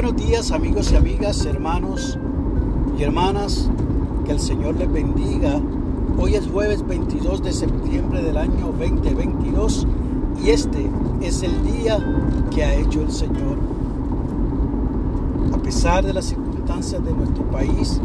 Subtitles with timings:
[0.00, 2.16] buenos días amigos y amigas, hermanos
[2.96, 3.68] y hermanas,
[4.24, 5.60] que el Señor les bendiga.
[6.16, 9.88] Hoy es jueves 22 de septiembre del año 2022
[10.40, 10.88] y este
[11.20, 11.98] es el día
[12.52, 13.58] que ha hecho el Señor.
[15.52, 18.00] A pesar de las circunstancias de nuestro país,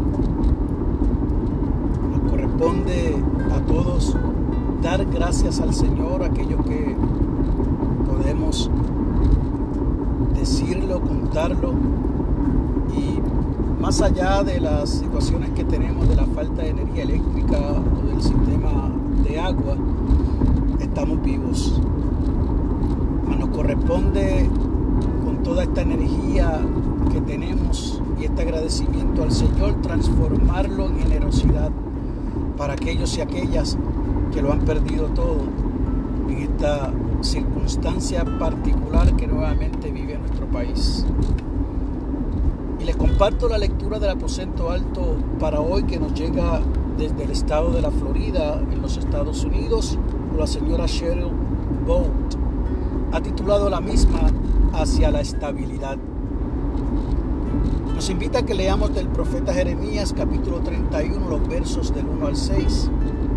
[2.10, 3.14] nos corresponde
[3.54, 4.16] a todos
[4.82, 6.96] dar gracias al Señor, aquello que
[8.04, 8.68] podemos
[10.44, 11.72] decirlo, contarlo
[12.94, 18.06] y más allá de las situaciones que tenemos de la falta de energía eléctrica o
[18.06, 18.90] del sistema
[19.26, 19.76] de agua,
[20.80, 21.80] estamos vivos.
[23.38, 24.50] Nos corresponde
[25.24, 26.60] con toda esta energía
[27.10, 31.70] que tenemos y este agradecimiento al Señor transformarlo en generosidad
[32.58, 33.78] para aquellos y aquellas
[34.30, 35.38] que lo han perdido todo
[36.42, 41.06] esta circunstancia particular que nuevamente vive nuestro país.
[42.80, 46.60] Y les comparto la lectura del aposento alto para hoy que nos llega
[46.98, 49.98] desde el estado de la Florida, en los Estados Unidos,
[50.30, 51.30] por la señora Cheryl
[51.86, 52.36] Bolt.
[53.12, 54.20] Ha titulado la misma
[54.72, 55.98] Hacia la estabilidad.
[57.94, 62.36] Nos invita a que leamos del profeta Jeremías capítulo 31 los versos del 1 al
[62.36, 62.90] 6
[63.30, 63.33] y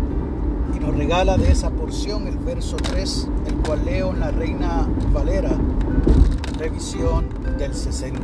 [0.88, 5.50] nos regala de esa porción el verso 3, el cual leo en la Reina Valera,
[6.56, 8.18] revisión del 60.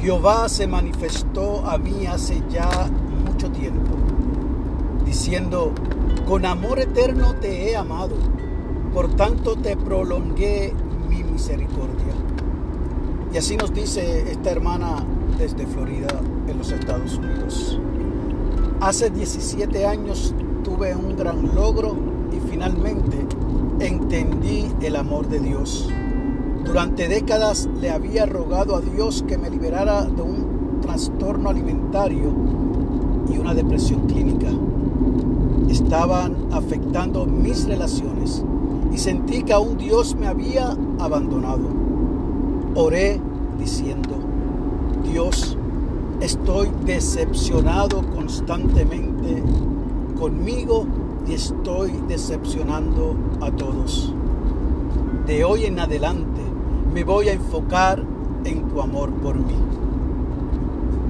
[0.00, 2.68] Jehová se manifestó a mí hace ya
[3.26, 3.96] mucho tiempo,
[5.04, 5.72] diciendo,
[6.24, 8.14] con amor eterno te he amado,
[8.94, 10.72] por tanto te prolongué
[11.08, 12.14] mi misericordia.
[13.34, 15.04] Y así nos dice esta hermana
[15.36, 16.08] desde Florida,
[16.46, 17.80] en los Estados Unidos.
[18.80, 20.32] Hace 17 años
[20.80, 21.94] tuve un gran logro
[22.32, 23.26] y finalmente
[23.80, 25.90] entendí el amor de Dios.
[26.64, 32.32] Durante décadas le había rogado a Dios que me liberara de un trastorno alimentario
[33.30, 34.48] y una depresión clínica.
[35.68, 38.42] Estaban afectando mis relaciones
[38.90, 41.68] y sentí que aún Dios me había abandonado.
[42.74, 43.20] Oré
[43.58, 44.14] diciendo,
[45.04, 45.58] Dios,
[46.22, 49.42] estoy decepcionado constantemente
[50.20, 50.86] conmigo
[51.26, 54.12] y estoy decepcionando a todos.
[55.26, 56.42] De hoy en adelante
[56.92, 58.04] me voy a enfocar
[58.44, 59.56] en tu amor por mí.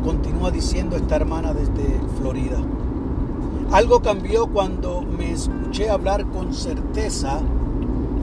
[0.05, 2.59] Continúa diciendo esta hermana desde Florida.
[3.73, 7.41] Algo cambió cuando me escuché hablar con certeza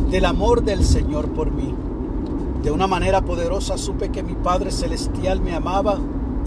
[0.10, 1.76] del amor del Señor por mí.
[2.64, 6.00] De una manera poderosa supe que mi Padre Celestial me amaba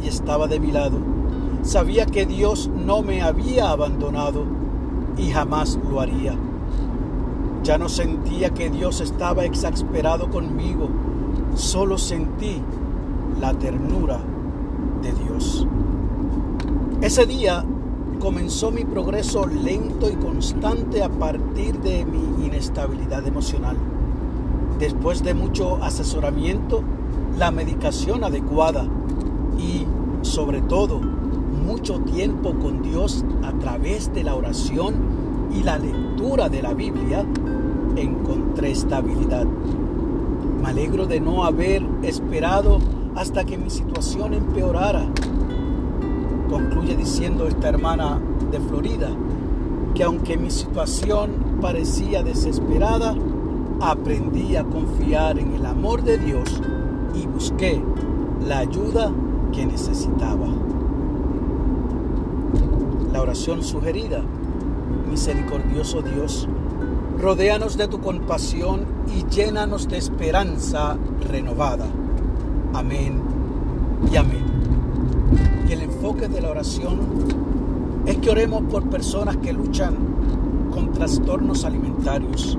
[0.03, 1.20] y estaba de mi lado.
[1.63, 4.45] Sabía que Dios no me había abandonado
[5.17, 6.35] y jamás lo haría.
[7.63, 10.89] Ya no sentía que Dios estaba exasperado conmigo,
[11.55, 12.63] solo sentí
[13.39, 14.19] la ternura
[15.03, 15.67] de Dios.
[17.03, 17.65] Ese día
[18.21, 23.77] comenzó mi progreso lento y constante a partir de mi inestabilidad emocional.
[24.79, 26.83] Después de mucho asesoramiento,
[27.39, 28.87] la medicación adecuada
[29.59, 29.87] y,
[30.23, 31.01] sobre todo,
[31.71, 34.97] mucho tiempo con Dios a través de la oración
[35.53, 37.25] y la lectura de la Biblia,
[37.95, 39.47] encontré estabilidad.
[40.61, 42.81] Me alegro de no haber esperado
[43.15, 45.07] hasta que mi situación empeorara.
[46.49, 48.21] Concluye diciendo esta hermana
[48.51, 49.09] de Florida
[49.95, 53.15] que aunque mi situación parecía desesperada,
[53.81, 56.61] aprendí a confiar en el amor de Dios
[57.15, 57.81] y busqué
[58.45, 59.13] la ayuda
[59.53, 60.49] que necesitaba.
[63.21, 64.23] Oración sugerida,
[65.11, 66.49] misericordioso Dios,
[67.21, 70.97] rodéanos de tu compasión y llénanos de esperanza
[71.29, 71.85] renovada.
[72.73, 73.21] Amén
[74.11, 74.45] y amén.
[75.69, 76.99] Y el enfoque de la oración
[78.07, 79.97] es que oremos por personas que luchan
[80.73, 82.57] con trastornos alimentarios.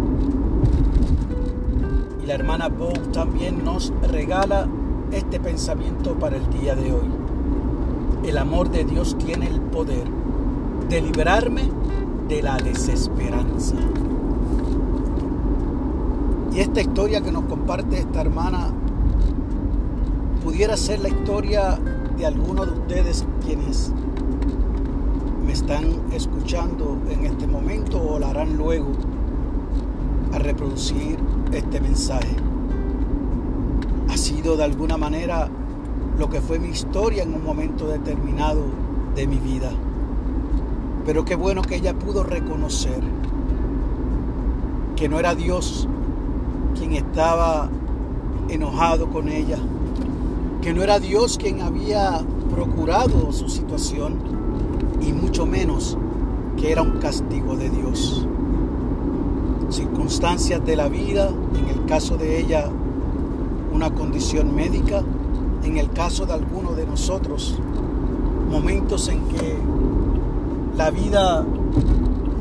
[2.22, 4.68] Y la hermana Bow también nos regala
[5.12, 7.10] este pensamiento para el día de hoy.
[8.24, 10.21] El amor de Dios tiene el poder
[10.92, 11.72] de liberarme
[12.28, 13.78] de la desesperanza.
[16.54, 18.74] Y esta historia que nos comparte esta hermana
[20.44, 21.80] pudiera ser la historia
[22.18, 23.94] de alguno de ustedes quienes
[25.46, 28.92] me están escuchando en este momento o la harán luego
[30.34, 31.18] a reproducir
[31.54, 32.36] este mensaje.
[34.10, 35.48] Ha sido de alguna manera
[36.20, 38.66] lo que fue mi historia en un momento determinado
[39.16, 39.72] de mi vida.
[41.06, 43.02] Pero qué bueno que ella pudo reconocer
[44.96, 45.88] que no era Dios
[46.78, 47.70] quien estaba
[48.50, 49.58] enojado con ella,
[50.62, 52.22] que no era Dios quien había
[52.54, 54.16] procurado su situación
[55.02, 55.98] y mucho menos
[56.58, 58.28] que era un castigo de Dios.
[59.70, 62.70] Circunstancias de la vida, en el caso de ella
[63.74, 65.02] una condición médica,
[65.64, 67.58] en el caso de alguno de nosotros,
[68.50, 69.58] momentos en que
[70.76, 71.46] la vida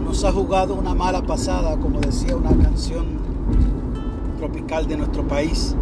[0.04, 3.06] nos ha jugado una mala pasada, como decía una canción
[4.38, 5.74] tropical de nuestro país.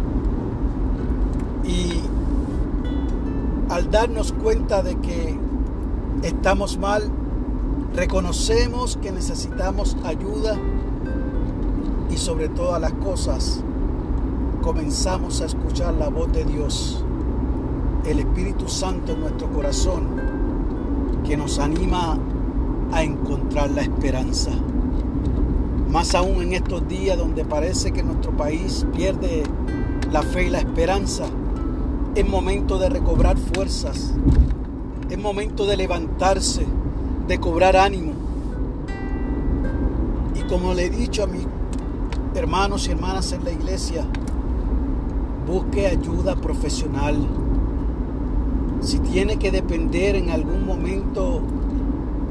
[1.63, 2.01] Y
[3.69, 5.37] al darnos cuenta de que
[6.23, 7.03] estamos mal,
[7.95, 10.57] reconocemos que necesitamos ayuda
[12.09, 13.63] y sobre todas las cosas
[14.61, 17.03] comenzamos a escuchar la voz de Dios,
[18.05, 20.03] el Espíritu Santo en nuestro corazón,
[21.23, 22.17] que nos anima
[22.91, 24.51] a encontrar la esperanza.
[25.89, 29.43] Más aún en estos días donde parece que nuestro país pierde
[30.11, 31.25] la fe y la esperanza,
[32.15, 34.13] es momento de recobrar fuerzas,
[35.09, 36.65] es momento de levantarse,
[37.27, 38.13] de cobrar ánimo.
[40.35, 41.45] Y como le he dicho a mis
[42.35, 44.05] hermanos y hermanas en la iglesia,
[45.47, 47.15] busque ayuda profesional.
[48.81, 51.41] Si tiene que depender en algún momento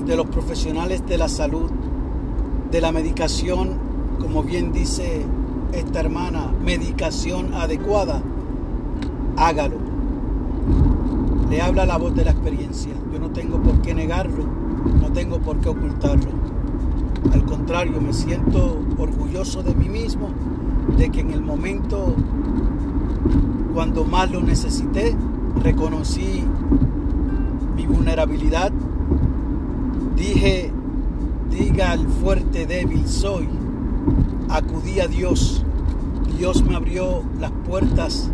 [0.08, 1.70] de los profesionales de la salud,
[2.70, 3.76] de la medicación,
[4.19, 5.22] como bien dice
[5.72, 8.22] esta hermana, medicación adecuada,
[9.37, 9.76] hágalo.
[11.50, 12.94] Le habla la voz de la experiencia.
[13.12, 14.44] Yo no tengo por qué negarlo,
[14.99, 16.31] no tengo por qué ocultarlo.
[17.31, 20.31] Al contrario, me siento orgulloso de mí mismo,
[20.96, 22.14] de que en el momento
[23.75, 25.14] cuando más lo necesité,
[25.62, 26.44] reconocí
[27.76, 28.72] mi vulnerabilidad.
[30.19, 30.73] Dije,
[31.49, 33.49] diga al fuerte débil soy.
[34.49, 35.65] Acudí a Dios.
[36.37, 38.29] Dios me abrió las puertas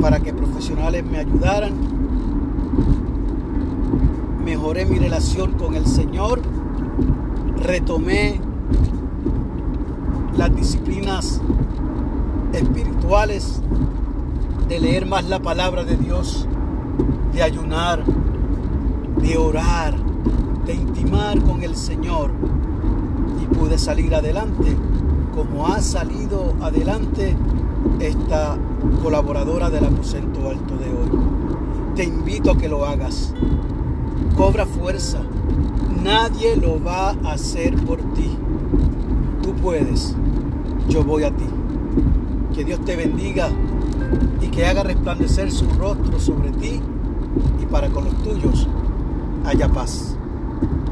[0.00, 1.74] para que profesionales me ayudaran.
[4.42, 6.40] Mejoré mi relación con el Señor.
[7.58, 8.40] Retomé
[10.36, 11.42] las disciplinas
[12.54, 13.60] espirituales
[14.66, 16.48] de leer más la palabra de Dios,
[17.34, 18.02] de ayunar,
[19.20, 20.01] de orar,
[20.66, 22.30] de intimar con el Señor
[23.42, 24.76] y pude salir adelante
[25.34, 27.34] como ha salido adelante
[28.00, 28.56] esta
[29.02, 31.10] colaboradora del aposento alto de hoy.
[31.96, 33.32] Te invito a que lo hagas.
[34.36, 35.20] Cobra fuerza.
[36.02, 38.36] Nadie lo va a hacer por ti.
[39.42, 40.14] Tú puedes.
[40.88, 41.44] Yo voy a ti.
[42.54, 43.48] Que Dios te bendiga
[44.40, 46.80] y que haga resplandecer su rostro sobre ti
[47.62, 48.68] y para con los tuyos
[49.44, 50.16] haya paz.
[50.62, 50.91] you